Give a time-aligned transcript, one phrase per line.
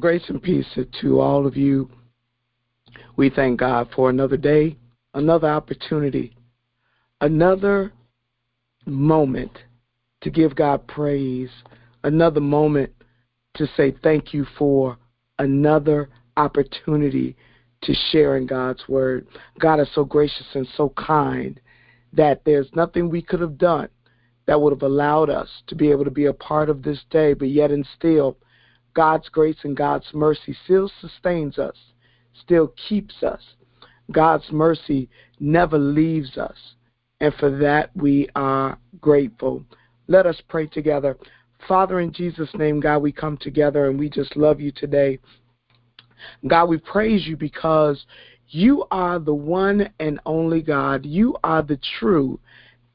[0.00, 0.66] Grace and peace
[1.00, 1.88] to all of you.
[3.16, 4.76] We thank God for another day,
[5.14, 6.36] another opportunity,
[7.20, 7.92] another
[8.86, 9.52] moment
[10.22, 11.50] to give God praise,
[12.02, 12.90] another moment
[13.54, 14.98] to say thank you for
[15.38, 17.36] another opportunity
[17.82, 19.28] to share in God's word.
[19.60, 21.60] God is so gracious and so kind
[22.12, 23.88] that there's nothing we could have done
[24.46, 27.32] that would have allowed us to be able to be a part of this day,
[27.32, 28.36] but yet and still
[28.94, 31.76] God's grace and God's mercy still sustains us,
[32.44, 33.40] still keeps us.
[34.10, 35.08] God's mercy
[35.40, 36.56] never leaves us.
[37.20, 39.64] And for that, we are grateful.
[40.08, 41.16] Let us pray together.
[41.66, 45.18] Father, in Jesus' name, God, we come together and we just love you today.
[46.46, 48.04] God, we praise you because
[48.48, 51.06] you are the one and only God.
[51.06, 52.38] You are the true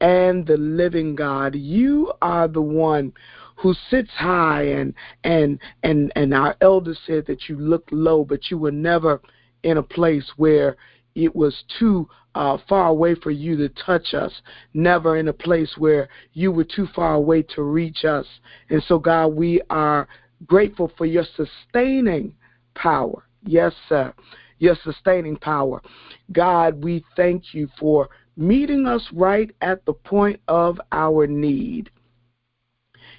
[0.00, 1.54] and the living God.
[1.54, 3.12] You are the one
[3.60, 8.50] who sits high and and and and our elders said that you looked low, but
[8.50, 9.20] you were never
[9.62, 10.76] in a place where
[11.14, 14.32] it was too uh, far away for you to touch us,
[14.72, 18.26] never in a place where you were too far away to reach us.
[18.70, 20.08] And so, God, we are
[20.46, 22.34] grateful for your sustaining
[22.74, 23.24] power.
[23.44, 24.14] Yes, sir.
[24.58, 25.82] Your sustaining power.
[26.32, 31.90] God, we thank you for meeting us right at the point of our need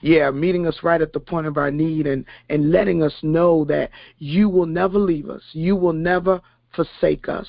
[0.00, 3.64] yeah, meeting us right at the point of our need and, and letting us know
[3.66, 5.42] that you will never leave us.
[5.52, 6.40] You will never
[6.74, 7.46] forsake us.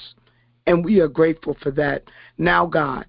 [0.66, 2.04] And we are grateful for that.
[2.38, 3.06] Now, God,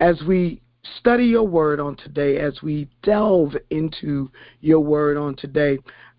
[0.00, 0.60] as we
[0.98, 5.78] study your word on today, as we delve into your word on today,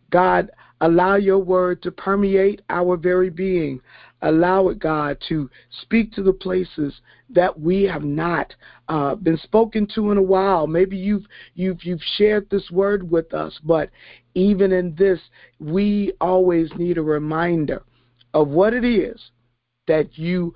[0.09, 0.49] God,
[0.81, 3.81] allow your word to permeate our very being.
[4.21, 5.49] Allow it, God, to
[5.83, 8.53] speak to the places that we have not
[8.87, 10.65] uh, been spoken to in a while.
[10.65, 13.89] Maybe you've you've you've shared this word with us, but
[14.33, 15.19] even in this,
[15.59, 17.83] we always need a reminder
[18.33, 19.31] of what it is
[19.87, 20.53] that you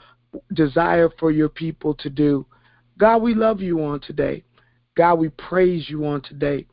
[0.53, 2.45] desire for your people to do.
[2.97, 4.43] God, we love you on today.
[4.95, 6.65] God, we praise you on today.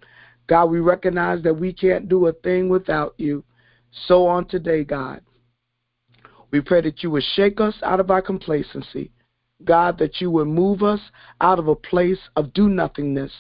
[0.47, 3.45] God, we recognize that we can't do a thing without you.
[4.07, 5.21] So on today, God,
[6.51, 9.11] we pray that you would shake us out of our complacency.
[9.65, 11.01] God, that you would move us
[11.41, 13.33] out of a place of do nothingness.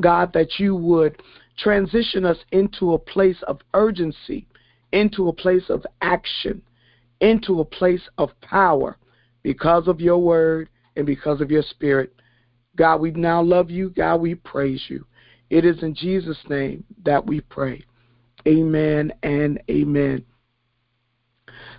[0.00, 1.22] God, that you would
[1.58, 4.46] transition us into a place of urgency,
[4.92, 6.62] into a place of action,
[7.20, 8.96] into a place of power
[9.42, 12.14] because of your word and because of your spirit.
[12.76, 13.90] God, we now love you.
[13.90, 15.04] God, we praise you.
[15.50, 17.82] It is in Jesus' name that we pray.
[18.46, 20.24] Amen and amen.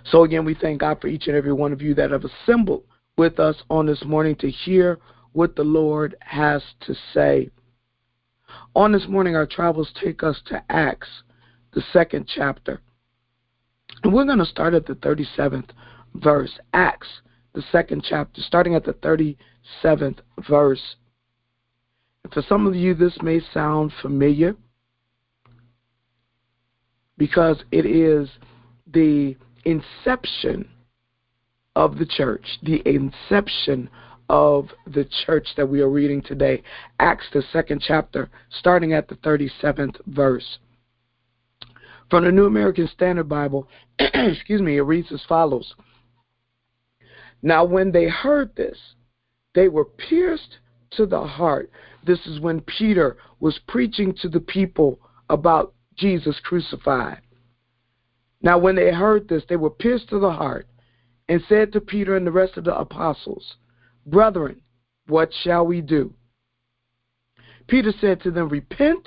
[0.04, 2.84] So again, we thank God for each and every one of you that have assembled
[3.16, 4.98] with us on this morning to hear
[5.32, 7.50] what the Lord has to say.
[8.74, 11.08] On this morning, our travels take us to Acts,
[11.72, 12.80] the second chapter.
[14.02, 15.70] And we're going to start at the 37th
[16.14, 16.58] verse.
[16.72, 17.08] Acts,
[17.52, 20.96] the second chapter, starting at the 37th verse.
[22.24, 24.56] And for some of you, this may sound familiar
[27.18, 28.28] because it is
[28.92, 30.68] the inception
[31.76, 33.88] of the church, the inception
[34.28, 36.62] of the church that we are reading today.
[37.00, 40.58] Acts, the second chapter, starting at the 37th verse.
[42.10, 43.68] From the New American Standard Bible,
[43.98, 45.74] excuse me, it reads as follows
[47.42, 48.78] Now, when they heard this,
[49.54, 50.58] they were pierced
[50.92, 51.70] to the heart.
[52.06, 57.20] This is when Peter was preaching to the people about Jesus crucified.
[58.42, 60.66] Now, when they heard this, they were pierced to the heart
[61.28, 63.56] and said to Peter and the rest of the apostles,
[64.06, 64.62] Brethren,
[65.06, 66.14] what shall we do?
[67.66, 69.06] Peter said to them, Repent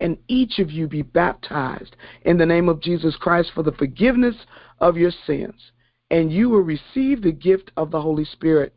[0.00, 4.36] and each of you be baptized in the name of Jesus Christ for the forgiveness
[4.78, 5.72] of your sins,
[6.10, 8.74] and you will receive the gift of the Holy Spirit.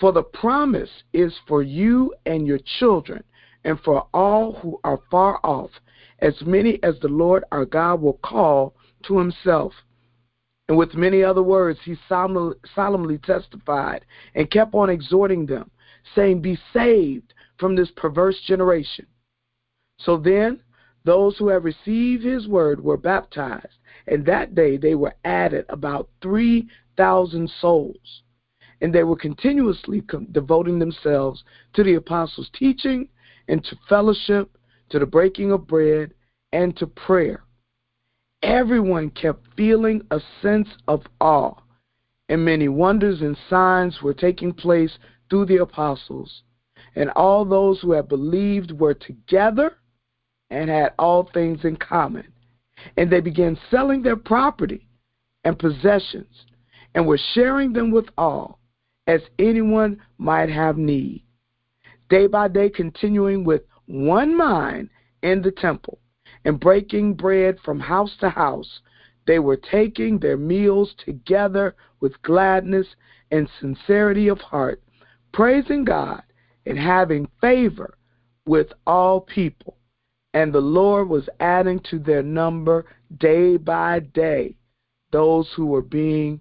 [0.00, 3.24] For the promise is for you and your children,
[3.64, 5.70] and for all who are far off,
[6.18, 8.74] as many as the Lord our God will call
[9.06, 9.72] to himself.
[10.68, 14.04] And with many other words, he solemnly testified
[14.34, 15.70] and kept on exhorting them,
[16.14, 19.06] saying, Be saved from this perverse generation.
[19.98, 20.60] So then,
[21.04, 26.08] those who had received his word were baptized, and that day they were added about
[26.22, 28.22] 3,000 souls.
[28.80, 30.02] And they were continuously
[30.32, 33.08] devoting themselves to the apostles' teaching
[33.48, 34.56] and to fellowship,
[34.90, 36.14] to the breaking of bread,
[36.52, 37.44] and to prayer
[38.44, 41.54] everyone kept feeling a sense of awe,
[42.28, 44.98] and many wonders and signs were taking place
[45.28, 46.42] through the apostles.
[46.94, 49.78] And all those who had believed were together
[50.50, 52.26] and had all things in common.
[52.96, 54.86] And they began selling their property
[55.42, 56.44] and possessions
[56.94, 58.60] and were sharing them with all
[59.06, 61.24] as anyone might have need.
[62.10, 64.90] Day by day, continuing with one mind
[65.22, 65.98] in the temple
[66.44, 68.80] and breaking bread from house to house,
[69.26, 72.86] they were taking their meals together with gladness
[73.30, 74.82] and sincerity of heart,
[75.32, 76.22] praising God
[76.66, 77.96] and having favor
[78.46, 79.78] with all people.
[80.34, 82.84] And the Lord was adding to their number
[83.18, 84.56] day by day
[85.12, 86.40] those who were being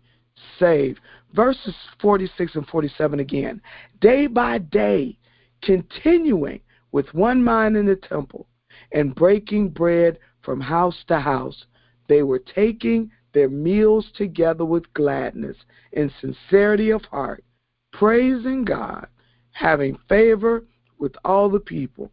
[0.59, 0.99] saved.
[1.33, 3.61] Verses 46 and 47 again.
[4.01, 5.17] Day by day,
[5.61, 6.59] continuing
[6.91, 8.47] with one mind in the temple
[8.93, 11.65] and breaking bread from house to house,
[12.07, 15.57] they were taking their meals together with gladness
[15.93, 17.43] and sincerity of heart,
[17.91, 19.07] praising God,
[19.51, 20.63] having favor
[20.99, 22.11] with all the people.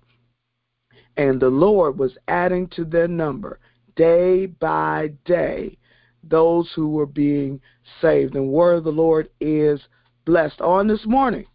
[1.16, 3.60] And the Lord was adding to their number
[3.96, 5.76] day by day
[6.22, 7.60] those who were being
[8.00, 8.34] saved.
[8.34, 9.80] And word of the Lord is
[10.24, 10.60] blessed.
[10.60, 11.46] On this morning,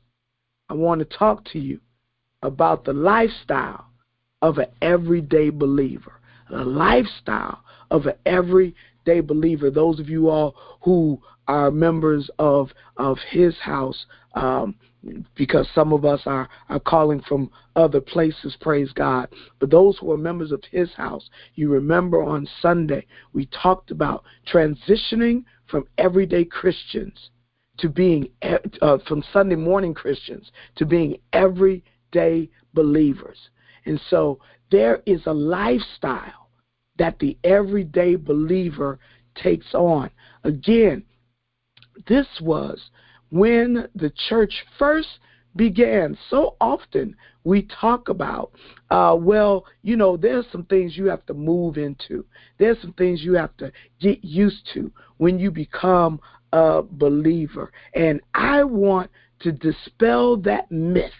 [0.69, 1.79] I want to talk to you
[2.43, 3.87] about the lifestyle
[4.45, 6.19] of an everyday believer.
[6.51, 9.71] The lifestyle of an everyday believer.
[9.71, 14.05] Those of you all who are members of of His house,
[14.35, 14.75] um,
[15.35, 19.29] because some of us are, are calling from other places, praise God.
[19.59, 24.23] But those who are members of His house, you remember on Sunday we talked about
[24.47, 27.31] transitioning from everyday Christians
[27.79, 33.49] to being uh, from Sunday morning Christians to being everyday believers.
[33.85, 34.39] And so
[34.71, 36.49] there is a lifestyle
[36.97, 38.99] that the everyday believer
[39.35, 40.09] takes on.
[40.43, 41.03] Again,
[42.07, 42.79] this was
[43.29, 45.19] when the church first
[45.55, 46.17] began.
[46.29, 48.51] So often we talk about,
[48.89, 52.25] uh, well, you know, there's some things you have to move into.
[52.57, 56.19] There's some things you have to get used to when you become
[56.51, 57.71] a believer.
[57.93, 59.11] And I want
[59.41, 61.11] to dispel that myth.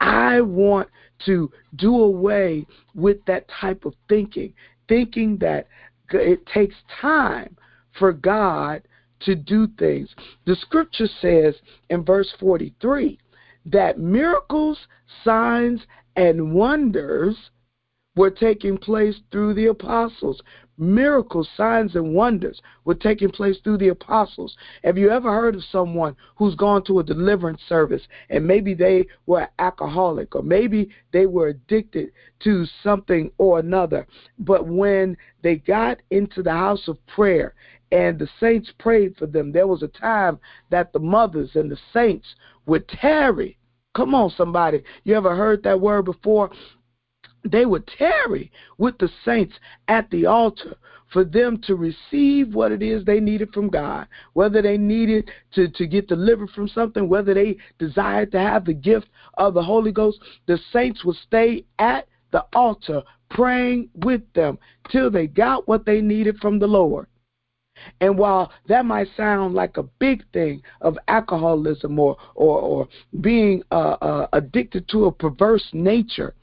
[0.00, 0.88] I want
[1.24, 4.52] to do away with that type of thinking,
[4.88, 5.68] thinking that
[6.10, 7.56] it takes time
[7.98, 8.82] for God
[9.20, 10.14] to do things.
[10.44, 11.54] The scripture says
[11.90, 13.18] in verse 43
[13.66, 14.78] that miracles,
[15.24, 15.80] signs,
[16.16, 17.36] and wonders
[18.14, 20.40] were taking place through the apostles
[20.78, 24.56] miracles, signs, and wonders were taking place through the apostles.
[24.84, 29.06] Have you ever heard of someone who's gone to a deliverance service and maybe they
[29.26, 34.06] were alcoholic or maybe they were addicted to something or another,
[34.38, 37.54] but when they got into the house of prayer
[37.92, 40.38] and the saints prayed for them, there was a time
[40.70, 42.26] that the mothers and the saints
[42.66, 43.58] would tarry.
[43.94, 44.82] Come on, somebody.
[45.04, 46.50] You ever heard that word before?
[47.50, 49.54] They would tarry with the saints
[49.88, 50.76] at the altar
[51.12, 55.68] for them to receive what it is they needed from God, whether they needed to,
[55.68, 59.92] to get delivered from something, whether they desired to have the gift of the Holy
[59.92, 64.58] Ghost, the saints would stay at the altar praying with them
[64.90, 67.06] till they got what they needed from the Lord.
[68.00, 72.88] And while that might sound like a big thing of alcoholism or or, or
[73.20, 76.34] being uh, uh, addicted to a perverse nature,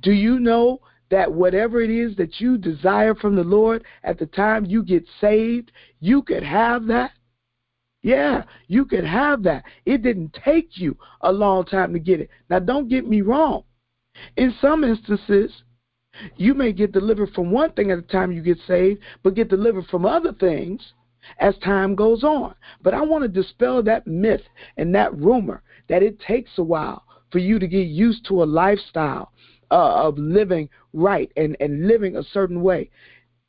[0.00, 0.80] do you know
[1.10, 5.04] that whatever it is that you desire from the Lord at the time you get
[5.20, 5.70] saved,
[6.00, 7.12] you could have that?
[8.02, 9.64] Yeah, you could have that.
[9.86, 12.30] It didn't take you a long time to get it.
[12.50, 13.64] Now, don't get me wrong.
[14.36, 15.50] In some instances,
[16.36, 19.48] you may get delivered from one thing at the time you get saved, but get
[19.48, 20.92] delivered from other things
[21.38, 22.54] as time goes on.
[22.82, 24.42] But I want to dispel that myth
[24.76, 28.44] and that rumor that it takes a while for you to get used to a
[28.44, 29.32] lifestyle
[29.74, 32.88] uh, of living right and, and living a certain way.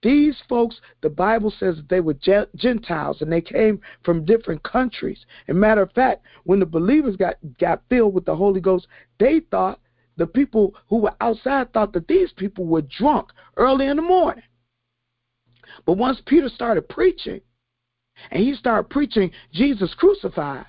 [0.01, 2.15] These folks, the Bible says they were
[2.55, 5.19] Gentiles and they came from different countries.
[5.47, 8.87] And matter of fact, when the believers got, got filled with the Holy Ghost,
[9.19, 9.79] they thought
[10.17, 14.43] the people who were outside thought that these people were drunk early in the morning.
[15.85, 17.41] But once Peter started preaching,
[18.31, 20.65] and he started preaching Jesus crucified,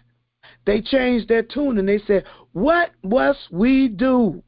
[0.66, 4.42] they changed their tune and they said, What must we do?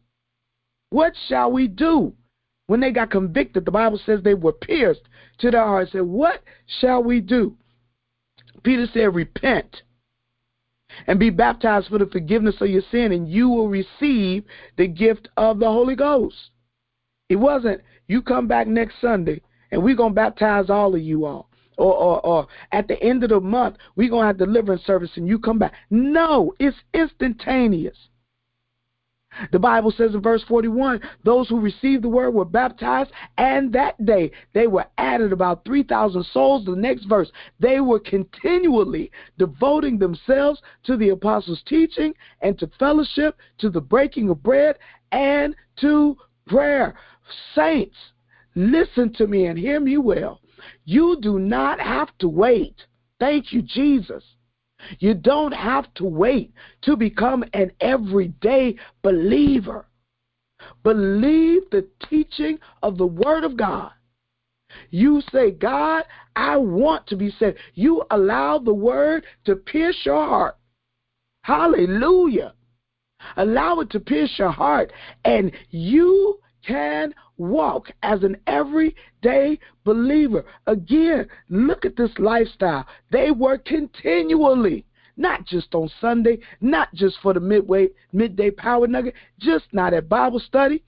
[0.90, 2.14] What shall we do?
[2.66, 5.02] When they got convicted, the Bible says they were pierced
[5.38, 5.88] to their heart.
[5.90, 6.42] Said, What
[6.80, 7.56] shall we do?
[8.62, 9.82] Peter said, Repent
[11.06, 14.44] and be baptized for the forgiveness of your sin, and you will receive
[14.76, 16.50] the gift of the Holy Ghost.
[17.28, 21.26] It wasn't, you come back next Sunday and we're going to baptize all of you
[21.26, 21.48] all.
[21.76, 25.10] Or, or, or at the end of the month, we're going to have deliverance service
[25.14, 25.74] and you come back.
[25.90, 27.96] No, it's instantaneous.
[29.52, 34.04] The Bible says in verse 41 those who received the word were baptized, and that
[34.04, 36.64] day they were added about 3,000 souls.
[36.64, 37.30] The next verse,
[37.60, 44.30] they were continually devoting themselves to the apostles' teaching and to fellowship, to the breaking
[44.30, 44.76] of bread,
[45.12, 46.16] and to
[46.46, 46.94] prayer.
[47.54, 47.96] Saints,
[48.54, 50.40] listen to me and hear me well.
[50.84, 52.86] You do not have to wait.
[53.20, 54.24] Thank you, Jesus
[54.98, 59.86] you don't have to wait to become an everyday believer.
[60.82, 63.92] Believe the teaching of the Word of God.
[64.90, 66.04] You say, God,
[66.36, 67.58] I want to be saved.
[67.74, 70.56] You allow the Word to pierce your heart.
[71.42, 72.54] Hallelujah.
[73.36, 74.92] Allow it to pierce your heart,
[75.24, 80.44] and you can walk as an everyday believer.
[80.66, 82.86] Again, look at this lifestyle.
[83.10, 84.84] They were continually,
[85.16, 90.08] not just on Sunday, not just for the midway midday power nugget, just not at
[90.08, 90.82] Bible study,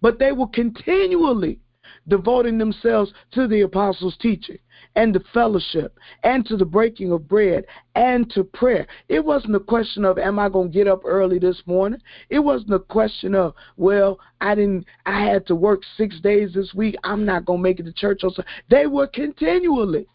[0.00, 1.60] but they were continually
[2.06, 4.58] devoting themselves to the apostles' teaching
[4.96, 7.64] and the fellowship and to the breaking of bread
[7.94, 8.86] and to prayer.
[9.08, 12.00] It wasn't a question of am I going to get up early this morning?
[12.30, 16.74] It wasn't a question of well, I didn't I had to work 6 days this
[16.74, 16.96] week.
[17.04, 18.44] I'm not going to make it to church Sunday.
[18.70, 20.06] They were continually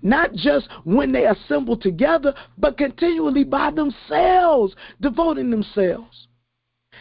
[0.00, 6.28] not just when they assembled together, but continually by themselves, devoting themselves.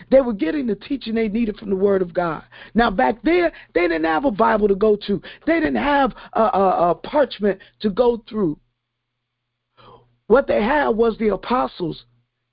[0.10, 2.44] They were getting the teaching they needed from the Word of God.
[2.74, 6.42] Now, back there, they didn't have a Bible to go to, they didn't have a,
[6.42, 8.58] a, a parchment to go through.
[10.28, 12.06] What they had was the apostles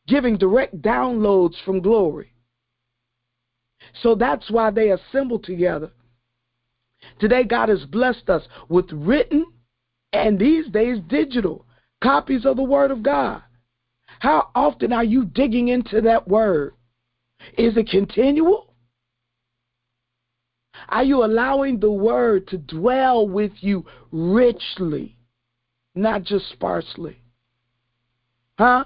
[0.08, 2.32] giving direct downloads from glory.
[4.02, 5.92] So that's why they assembled together.
[7.20, 9.46] Today, God has blessed us with written
[10.12, 11.66] and these days digital
[12.02, 13.42] copies of the Word of God.
[14.20, 16.74] How often are you digging into that Word?
[17.56, 18.74] Is it continual?
[20.88, 25.16] Are you allowing the word to dwell with you richly,
[25.94, 27.20] not just sparsely?
[28.58, 28.84] Huh?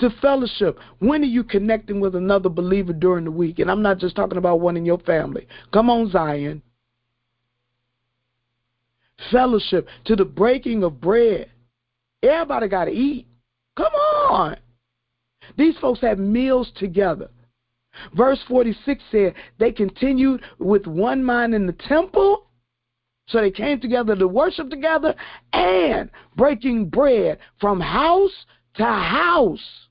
[0.00, 0.78] To fellowship.
[0.98, 3.58] When are you connecting with another believer during the week?
[3.58, 5.46] And I'm not just talking about one in your family.
[5.72, 6.62] Come on, Zion.
[9.30, 11.50] Fellowship to the breaking of bread.
[12.22, 13.28] Everybody got to eat.
[13.76, 14.56] Come on.
[15.56, 17.30] These folks had meals together.
[18.14, 22.46] Verse 46 said they continued with one mind in the temple.
[23.28, 25.14] So they came together to worship together
[25.52, 29.86] and breaking bread from house to house.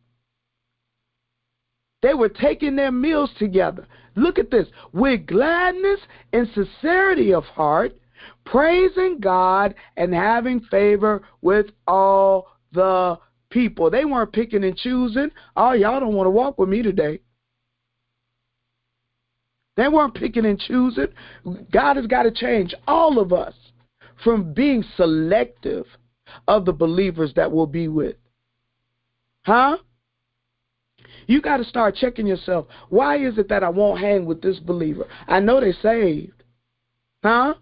[2.01, 3.87] They were taking their meals together.
[4.15, 4.67] Look at this.
[4.91, 5.99] With gladness
[6.33, 7.97] and sincerity of heart,
[8.45, 13.17] praising God and having favor with all the
[13.53, 13.89] people.
[13.89, 15.29] They weren't picking and choosing.
[15.55, 17.19] Oh, y'all don't want to walk with me today.
[19.77, 21.07] They weren't picking and choosing.
[21.71, 23.53] God has got to change all of us
[24.23, 25.85] from being selective
[26.47, 28.15] of the believers that we'll be with.
[29.43, 29.77] Huh?
[31.27, 32.67] You got to start checking yourself.
[32.89, 35.07] Why is it that I won't hang with this believer?
[35.27, 36.43] I know they saved.
[37.23, 37.55] Huh?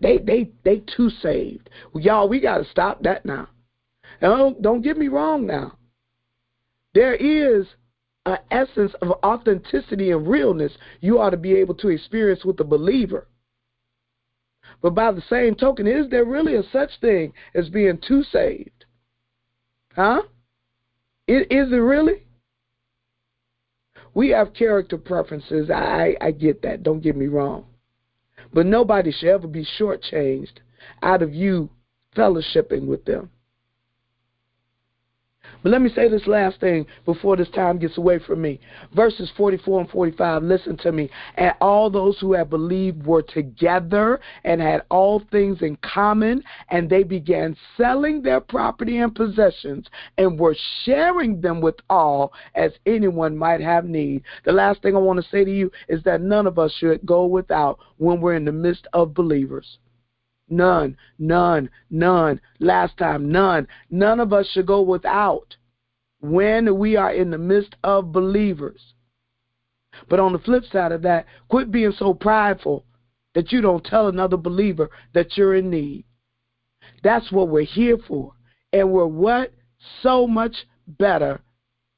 [0.00, 1.70] They they they too saved.
[1.94, 3.48] Y'all, we got to stop that now.
[4.20, 5.78] Don't, don't get me wrong now.
[6.94, 7.66] There is
[8.26, 12.64] an essence of authenticity and realness you ought to be able to experience with the
[12.64, 13.28] believer.
[14.82, 18.84] But by the same token, is there really a such thing as being too saved?
[19.94, 20.22] Huh?
[21.26, 22.26] Is, is it really?
[24.14, 25.70] We have character preferences.
[25.70, 26.82] I, I get that.
[26.82, 27.66] Don't get me wrong.
[28.52, 30.58] But nobody should ever be shortchanged
[31.02, 31.70] out of you
[32.16, 33.30] fellowshipping with them.
[35.62, 38.60] But let me say this last thing before this time gets away from me.
[38.94, 41.10] Verses 44 and 45, listen to me.
[41.36, 46.88] And all those who had believed were together and had all things in common, and
[46.88, 49.86] they began selling their property and possessions
[50.16, 54.22] and were sharing them with all as anyone might have need.
[54.44, 57.04] The last thing I want to say to you is that none of us should
[57.04, 59.78] go without when we're in the midst of believers.
[60.50, 62.40] None, none, none.
[62.58, 63.68] Last time, none.
[63.88, 65.56] None of us should go without
[66.20, 68.94] when we are in the midst of believers.
[70.08, 72.84] But on the flip side of that, quit being so prideful
[73.34, 76.04] that you don't tell another believer that you're in need.
[77.02, 78.32] That's what we're here for.
[78.72, 79.52] And we're what?
[80.02, 81.40] So much better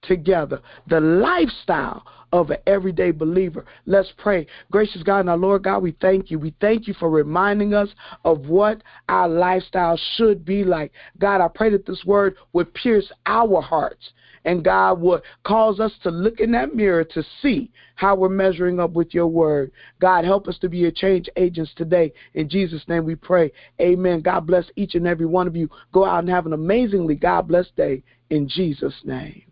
[0.03, 0.61] together.
[0.89, 3.65] The lifestyle of an everyday believer.
[3.87, 4.47] Let's pray.
[4.71, 6.39] Gracious God and our Lord God, we thank you.
[6.39, 7.89] We thank you for reminding us
[8.25, 10.93] of what our lifestyle should be like.
[11.19, 14.13] God, I pray that this word would pierce our hearts
[14.45, 18.81] and God would cause us to look in that mirror to see how we're measuring
[18.81, 19.71] up with your word.
[20.01, 22.13] God, help us to be a change agents today.
[22.35, 23.53] In Jesus' name we pray.
[23.81, 24.21] Amen.
[24.21, 25.69] God bless each and every one of you.
[25.93, 29.45] Go out and have an amazingly God blessed day in Jesus' name.